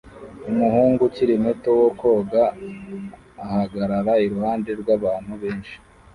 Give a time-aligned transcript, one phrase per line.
[0.49, 2.43] Umuhungu ukiri muto wo koga
[3.45, 5.75] ahagarara iruhande rwabantu benshi